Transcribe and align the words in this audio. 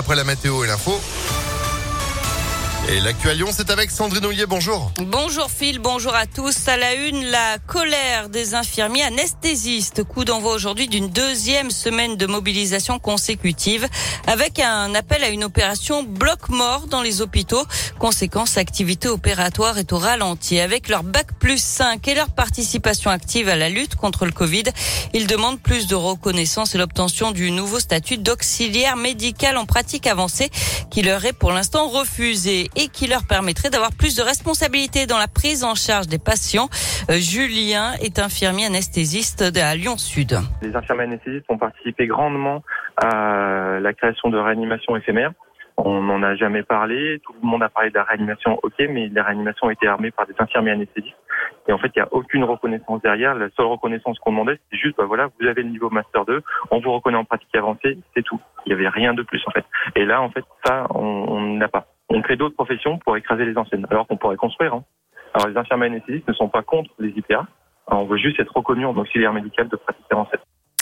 après 0.00 0.16
la 0.16 0.24
météo 0.24 0.64
et 0.64 0.66
l'info. 0.66 0.98
Et 2.88 2.98
l'actuel 3.00 3.36
Lyon, 3.36 3.50
c'est 3.52 3.70
avec 3.70 3.90
Sandrine 3.90 4.24
Ollier. 4.24 4.46
Bonjour. 4.46 4.90
Bonjour 4.96 5.50
Phil, 5.50 5.78
bonjour 5.78 6.14
à 6.14 6.26
tous. 6.26 6.66
À 6.66 6.76
la 6.76 6.94
une, 6.94 7.24
la 7.26 7.58
colère 7.58 8.28
des 8.28 8.54
infirmiers 8.54 9.02
anesthésistes. 9.02 10.02
Coup 10.02 10.24
d'envoi 10.24 10.54
aujourd'hui 10.54 10.88
d'une 10.88 11.08
deuxième 11.08 11.70
semaine 11.70 12.16
de 12.16 12.26
mobilisation 12.26 12.98
consécutive 12.98 13.86
avec 14.26 14.58
un 14.58 14.94
appel 14.94 15.22
à 15.22 15.28
une 15.28 15.44
opération 15.44 16.02
bloc-mort 16.02 16.86
dans 16.88 17.02
les 17.02 17.20
hôpitaux. 17.20 17.64
Conséquence, 17.98 18.56
activité 18.56 19.08
opératoire 19.08 19.78
est 19.78 19.92
au 19.92 19.98
ralenti. 19.98 20.58
Avec 20.58 20.88
leur 20.88 21.04
bac 21.04 21.28
plus 21.38 21.62
5 21.62 22.08
et 22.08 22.14
leur 22.14 22.30
participation 22.30 23.10
active 23.10 23.48
à 23.48 23.56
la 23.56 23.68
lutte 23.68 23.94
contre 23.94 24.24
le 24.24 24.32
Covid, 24.32 24.64
ils 25.12 25.26
demandent 25.26 25.60
plus 25.60 25.86
de 25.86 25.94
reconnaissance 25.94 26.74
et 26.74 26.78
l'obtention 26.78 27.30
du 27.30 27.50
nouveau 27.50 27.78
statut 27.78 28.18
d'auxiliaire 28.18 28.96
médical 28.96 29.58
en 29.58 29.66
pratique 29.66 30.06
avancée 30.06 30.50
qui 30.90 31.02
leur 31.02 31.24
est 31.24 31.32
pour 31.32 31.52
l'instant 31.52 31.88
refusé 31.88 32.69
et 32.76 32.88
qui 32.88 33.06
leur 33.06 33.26
permettrait 33.26 33.70
d'avoir 33.70 33.90
plus 33.96 34.16
de 34.16 34.22
responsabilités 34.22 35.06
dans 35.06 35.18
la 35.18 35.28
prise 35.28 35.64
en 35.64 35.74
charge 35.74 36.06
des 36.06 36.18
patients. 36.18 36.68
Euh, 37.10 37.14
Julien 37.14 37.92
est 38.02 38.18
infirmier 38.18 38.66
anesthésiste 38.66 39.42
à 39.56 39.74
Lyon 39.74 39.96
Sud. 39.96 40.38
Les 40.62 40.74
infirmiers 40.74 41.04
anesthésistes 41.04 41.46
ont 41.48 41.58
participé 41.58 42.06
grandement 42.06 42.62
à 42.96 43.78
la 43.80 43.92
création 43.92 44.30
de 44.30 44.38
réanimation 44.38 44.96
éphémère. 44.96 45.32
On 45.76 46.02
n'en 46.02 46.22
a 46.22 46.34
jamais 46.34 46.62
parlé. 46.62 47.20
Tout 47.24 47.34
le 47.42 47.48
monde 47.48 47.62
a 47.62 47.68
parlé 47.70 47.90
de 47.90 47.94
la 47.94 48.04
réanimation, 48.04 48.58
ok, 48.62 48.74
mais 48.90 49.08
la 49.08 49.22
réanimation 49.22 49.68
a 49.68 49.72
été 49.72 49.86
armée 49.86 50.10
par 50.10 50.26
des 50.26 50.34
infirmiers 50.38 50.72
anesthésistes. 50.72 51.16
Et 51.68 51.72
en 51.72 51.78
fait, 51.78 51.90
il 51.94 51.98
n'y 51.98 52.02
a 52.02 52.08
aucune 52.12 52.44
reconnaissance 52.44 53.00
derrière. 53.02 53.34
La 53.34 53.48
seule 53.56 53.66
reconnaissance 53.66 54.18
qu'on 54.18 54.32
demandait, 54.32 54.58
c'était 54.64 54.82
juste, 54.82 54.96
bah 54.98 55.04
voilà, 55.06 55.28
vous 55.40 55.46
avez 55.46 55.62
le 55.62 55.70
niveau 55.70 55.88
Master 55.88 56.26
2, 56.26 56.42
on 56.70 56.80
vous 56.80 56.92
reconnaît 56.92 57.16
en 57.16 57.24
pratique 57.24 57.54
avancée, 57.54 57.98
c'est 58.14 58.22
tout. 58.22 58.40
Il 58.66 58.70
n'y 58.70 58.74
avait 58.74 58.88
rien 58.88 59.14
de 59.14 59.22
plus, 59.22 59.42
en 59.46 59.50
fait. 59.52 59.64
Et 59.96 60.04
là, 60.04 60.20
en 60.20 60.30
fait, 60.30 60.44
ça, 60.64 60.86
on 60.94 61.40
n'a 61.56 61.68
pas 61.68 61.86
on 62.10 62.22
crée 62.22 62.36
d'autres 62.36 62.56
professions 62.56 62.98
pour 62.98 63.16
écraser 63.16 63.44
les 63.44 63.56
anciennes, 63.56 63.86
alors 63.90 64.06
qu'on 64.06 64.16
pourrait 64.16 64.36
construire. 64.36 64.74
Hein. 64.74 64.84
Alors 65.34 65.48
les 65.48 65.56
infirmiers 65.56 65.86
anesthésistes 65.86 66.28
ne 66.28 66.34
sont 66.34 66.48
pas 66.48 66.62
contre 66.62 66.90
les 66.98 67.10
IPA, 67.10 67.46
on 67.86 68.04
veut 68.04 68.18
juste 68.18 68.38
être 68.38 68.54
reconnus 68.54 68.86
en 68.86 68.96
auxiliaire 68.96 69.32
médical 69.32 69.68
de 69.68 69.76
pratique 69.76 70.04
avancée. 70.10 70.36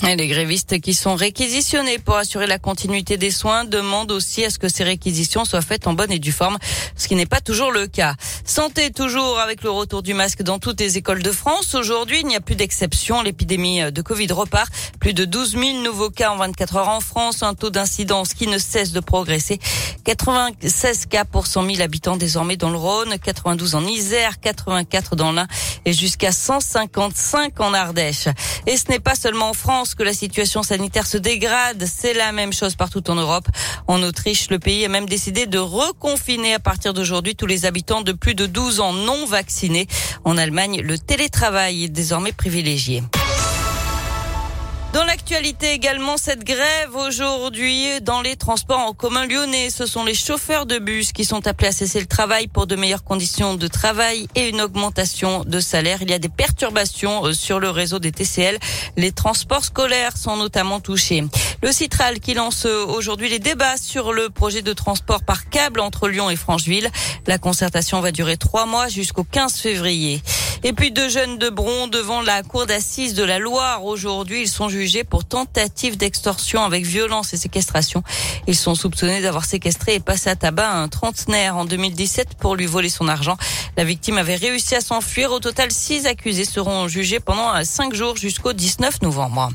Et 0.07 0.15
les 0.15 0.29
grévistes 0.29 0.81
qui 0.81 0.95
sont 0.95 1.17
réquisitionnés 1.17 1.99
pour 1.99 2.17
assurer 2.17 2.47
la 2.47 2.59
continuité 2.59 3.17
des 3.17 3.33
soins 3.33 3.65
demandent 3.65 4.13
aussi 4.13 4.45
à 4.45 4.51
ce 4.51 4.59
que 4.59 4.69
ces 4.69 4.85
réquisitions 4.85 5.45
soient 5.45 5.61
faites 5.61 5.89
en 5.89 5.93
bonne 5.93 6.13
et 6.13 6.21
due 6.21 6.33
forme, 6.33 6.57
ce 6.97 7.09
qui 7.09 7.17
n'est 7.17 7.27
pas 7.27 7.41
toujours 7.41 7.73
le 7.73 7.89
cas. 7.89 8.15
Santé 8.45 8.91
toujours 8.93 9.41
avec 9.41 9.63
le 9.65 9.71
retour 9.71 10.03
du 10.03 10.15
masque 10.15 10.43
dans 10.43 10.61
toutes 10.61 10.81
les 10.81 10.99
écoles 10.99 11.23
de 11.23 11.33
France. 11.33 11.75
Aujourd'hui, 11.75 12.21
il 12.21 12.27
n'y 12.27 12.37
a 12.37 12.41
plus 12.41 12.55
d'exception. 12.55 13.23
L'épidémie 13.23 13.91
de 13.91 14.03
Covid 14.03 14.31
repart. 14.31 14.73
Plus 15.01 15.15
de 15.15 15.25
12 15.25 15.51
000 15.53 15.83
nouveaux 15.83 16.11
cas 16.11 16.31
en 16.31 16.37
24 16.37 16.77
heures 16.77 16.89
en 16.89 17.01
France. 17.01 17.43
Un 17.43 17.55
taux 17.55 17.71
d'incidence 17.71 18.35
qui 18.35 18.47
ne 18.47 18.59
cesse 18.59 18.93
de 18.93 19.01
progresser. 19.01 19.59
96 20.05 21.07
cas 21.07 21.25
pour 21.25 21.47
100 21.47 21.67
000 21.67 21.83
habitants 21.83 22.17
désormais 22.17 22.57
dans 22.57 22.71
le 22.71 22.79
Rhône, 22.79 23.19
92 23.19 23.75
en 23.75 23.85
Isère, 23.85 24.41
84 24.41 25.17
dans 25.17 25.33
l'Ain 25.33 25.49
et 25.85 25.93
jusqu'à 25.93 26.33
155 26.33 27.61
en 27.61 27.75
Ardèche. 27.75 28.29
Et 28.67 28.77
ce 28.77 28.89
n'est 28.89 29.01
pas 29.01 29.15
seulement 29.15 29.51
en 29.51 29.55
France 29.55 29.88
que 29.94 30.03
la 30.03 30.12
situation 30.12 30.62
sanitaire 30.62 31.06
se 31.06 31.19
dégrade. 31.19 31.84
C'est 31.86 32.14
la 32.14 32.33
même 32.33 32.53
chose 32.53 32.75
partout 32.75 33.11
en 33.11 33.14
Europe. 33.14 33.47
En 33.86 34.03
Autriche, 34.03 34.50
le 34.50 34.58
pays 34.58 34.84
a 34.84 34.89
même 34.89 35.06
décidé 35.06 35.47
de 35.47 35.58
reconfiner 35.58 36.55
à 36.55 36.58
partir 36.58 36.95
d'aujourd'hui 36.95 37.36
tous 37.36 37.47
les 37.47 37.67
habitants 37.67 38.03
de 38.03 38.12
plus 38.12 38.34
de 38.34 38.47
12 38.47 38.80
ans 38.80 38.92
non 38.92 39.27
vaccinés. 39.27 39.86
En 40.25 40.36
Allemagne, 40.36 40.80
le 40.80 40.98
télétravail 40.98 41.84
est 41.84 41.89
désormais 41.89 42.33
privilégié. 42.33 43.03
Dans 44.94 45.05
l'actualité 45.05 45.72
également, 45.72 46.17
cette 46.17 46.44
grève 46.44 46.97
aujourd'hui 46.97 48.00
dans 48.00 48.22
les 48.22 48.36
transports 48.36 48.78
en 48.78 48.95
commun 48.95 49.27
lyonnais. 49.27 49.69
Ce 49.69 49.84
sont 49.84 50.03
les 50.03 50.14
chauffeurs 50.14 50.64
de 50.64 50.78
bus 50.78 51.12
qui 51.12 51.27
sont 51.27 51.47
appelés 51.47 51.69
à 51.69 51.72
cesser 51.72 52.00
le 52.00 52.06
travail 52.06 52.48
pour 52.48 52.67
de 52.67 52.75
meilleures 52.75 53.05
conditions 53.05 53.55
de 53.55 53.69
travail 53.69 54.28
et 54.34 54.48
une 54.48 54.62
augmentation 54.62 55.45
de 55.45 55.61
salaire. 55.61 55.98
Il 56.00 56.11
y 56.11 56.14
a 56.14 56.19
des 56.19 56.30
perturbations 56.30 57.27
euh, 57.27 57.33
sur 57.35 57.61
le 57.61 57.68
réseau 57.68 57.98
des 57.98 58.13
TCL. 58.13 58.58
Les 58.96 59.13
transports 59.13 59.64
scolaires 59.64 60.17
sont 60.17 60.36
notamment 60.36 60.80
touchés. 60.80 61.23
Le 61.63 61.70
Citral 61.70 62.18
qui 62.18 62.33
lance 62.33 62.64
euh, 62.64 62.86
aujourd'hui 62.86 63.29
les 63.29 63.40
débats 63.40 63.77
sur 63.77 64.14
le 64.14 64.30
projet 64.30 64.63
de 64.63 64.73
transport 64.73 65.23
par 65.23 65.51
câble 65.51 65.80
entre 65.80 66.08
Lyon 66.08 66.30
et 66.30 66.36
Francheville. 66.36 66.90
La 67.27 67.36
concertation 67.36 68.01
va 68.01 68.11
durer 68.11 68.39
trois 68.39 68.64
mois 68.64 68.89
jusqu'au 68.89 69.24
15 69.24 69.55
février. 69.57 70.23
Et 70.64 70.73
puis 70.73 70.91
deux 70.91 71.08
jeunes 71.08 71.39
de 71.39 71.51
Bron 71.51 71.86
devant 71.86 72.20
la 72.20 72.42
cour 72.42 72.67
d'assises 72.67 73.14
de 73.14 73.23
la 73.23 73.39
Loire. 73.39 73.85
Aujourd'hui, 73.85 74.42
ils 74.42 74.48
sont 74.48 74.69
jugés 74.69 75.05
pour 75.05 75.24
tentative 75.24 75.96
d'extorsion 75.96 76.64
avec 76.64 76.85
violence 76.85 77.33
et 77.33 77.36
séquestration. 77.36 78.02
Ils 78.46 78.57
sont 78.57 78.74
soupçonnés 78.74 79.20
d'avoir 79.20 79.45
séquestré 79.45 79.95
et 79.95 80.01
passé 80.01 80.30
à 80.30 80.36
tabac 80.36 80.70
un 80.70 80.89
trentenaire 80.89 81.57
en 81.57 81.64
2017 81.64 82.35
pour 82.41 82.57
lui 82.57 82.67
voler 82.67 82.89
son 82.89 83.08
argent. 83.08 83.36
La 83.77 83.85
victime 83.85 84.19
avait 84.19 84.36
réussi 84.36 84.74
à 84.74 84.80
s'enfuir. 84.80 85.30
Au 85.33 85.39
total, 85.39 85.70
six 85.70 86.07
accusés 86.07 86.45
seront 86.45 86.89
jugés 86.89 87.20
pendant 87.20 87.64
cinq 87.64 87.95
jours 87.95 88.17
jusqu'au 88.17 88.52
19 88.52 89.02
novembre. 89.02 89.51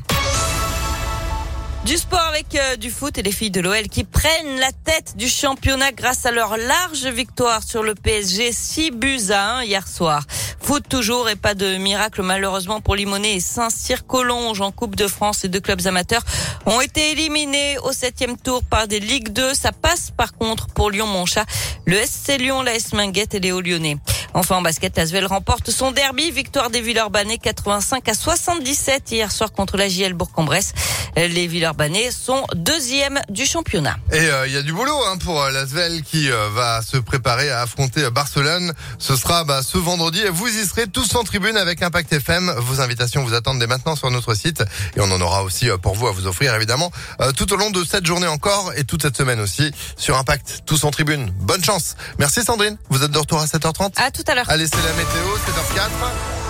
Du 1.84 1.98
sport 1.98 2.26
avec 2.30 2.54
euh, 2.54 2.76
du 2.76 2.90
foot 2.90 3.18
et 3.18 3.22
les 3.22 3.30
filles 3.30 3.50
de 3.50 3.60
l'OL 3.60 3.88
qui 3.88 4.04
prennent 4.04 4.58
la 4.58 4.72
tête 4.72 5.18
du 5.18 5.28
championnat 5.28 5.92
grâce 5.92 6.24
à 6.24 6.30
leur 6.30 6.56
large 6.56 7.04
victoire 7.04 7.62
sur 7.62 7.82
le 7.82 7.94
PSG 7.94 8.52
6 8.52 8.90
buts 8.90 9.20
à 9.28 9.58
1 9.58 9.64
hier 9.64 9.86
soir. 9.86 10.22
Foot 10.62 10.88
toujours 10.88 11.28
et 11.28 11.36
pas 11.36 11.52
de 11.52 11.76
miracle 11.76 12.22
malheureusement 12.22 12.80
pour 12.80 12.96
Limonet 12.96 13.34
et 13.34 13.40
Saint-Cyr-Collonges 13.40 14.62
en 14.62 14.72
Coupe 14.72 14.96
de 14.96 15.06
France. 15.06 15.44
et 15.44 15.48
deux 15.48 15.60
clubs 15.60 15.86
amateurs 15.86 16.22
ont 16.64 16.80
été 16.80 17.10
éliminés 17.10 17.76
au 17.82 17.92
septième 17.92 18.38
tour 18.38 18.64
par 18.64 18.88
des 18.88 19.00
Ligue 19.00 19.28
2. 19.28 19.52
Ça 19.52 19.72
passe 19.72 20.10
par 20.10 20.32
contre 20.32 20.68
pour 20.68 20.90
Lyon-Monchat, 20.90 21.44
le 21.84 21.98
SC 21.98 22.38
Lyon, 22.38 22.62
la 22.62 22.76
S 22.76 22.94
Minguette 22.94 23.34
et 23.34 23.40
les 23.40 23.52
Hauts-Lyonnais. 23.52 23.98
Enfin 24.34 24.56
en 24.56 24.62
basket, 24.62 24.98
Asvel 24.98 25.26
remporte 25.26 25.70
son 25.70 25.92
derby. 25.92 26.32
Victoire 26.32 26.68
des 26.68 26.80
Villeurbanais 26.80 27.38
85 27.38 28.08
à 28.08 28.14
77 28.14 29.12
hier 29.12 29.30
soir 29.30 29.52
contre 29.52 29.76
la 29.76 29.88
JL 29.88 30.12
Bourg-en-Bresse. 30.12 30.72
Les 31.16 31.46
Villeurbanais 31.46 32.10
sont 32.10 32.44
deuxième 32.56 33.20
du 33.28 33.46
championnat. 33.46 33.96
Et 34.10 34.18
euh, 34.18 34.48
il 34.48 34.52
y 34.52 34.56
a 34.56 34.62
du 34.62 34.72
boulot 34.72 34.98
hein, 35.06 35.16
pour 35.18 35.40
euh, 35.40 35.52
l'Asvel 35.52 36.02
qui 36.02 36.28
euh, 36.32 36.48
va 36.50 36.82
se 36.82 36.96
préparer 36.96 37.48
à 37.52 37.60
affronter 37.60 38.10
Barcelone. 38.10 38.72
Ce 38.98 39.14
sera 39.14 39.44
bah, 39.44 39.62
ce 39.62 39.78
vendredi. 39.78 40.20
Vous 40.32 40.48
y 40.48 40.66
serez 40.66 40.88
tous 40.88 41.14
en 41.14 41.22
tribune 41.22 41.56
avec 41.56 41.82
Impact 41.82 42.12
FM. 42.12 42.52
Vos 42.58 42.80
invitations 42.80 43.22
vous 43.22 43.34
attendent 43.34 43.60
dès 43.60 43.68
maintenant 43.68 43.94
sur 43.94 44.10
notre 44.10 44.34
site. 44.34 44.64
Et 44.96 45.00
on 45.00 45.10
en 45.12 45.20
aura 45.20 45.44
aussi 45.44 45.68
pour 45.80 45.94
vous 45.94 46.08
à 46.08 46.12
vous 46.12 46.26
offrir 46.26 46.52
évidemment 46.54 46.90
tout 47.36 47.52
au 47.52 47.56
long 47.56 47.70
de 47.70 47.84
cette 47.84 48.04
journée 48.04 48.26
encore 48.26 48.72
et 48.76 48.82
toute 48.82 49.02
cette 49.02 49.16
semaine 49.16 49.38
aussi 49.38 49.70
sur 49.96 50.16
Impact. 50.18 50.62
Tous 50.66 50.82
en 50.82 50.90
tribune. 50.90 51.32
Bonne 51.40 51.62
chance. 51.62 51.94
Merci 52.18 52.42
Sandrine. 52.42 52.76
Vous 52.88 53.04
êtes 53.04 53.12
de 53.12 53.18
retour 53.18 53.38
à 53.40 53.46
7h30 53.46 53.92
À 53.96 54.10
tout 54.10 54.23
Allez, 54.48 54.66
c'est 54.66 54.76
la 54.76 54.92
météo, 54.94 55.36
c'est 55.44 55.52
h 55.52 55.74
4 55.74 56.43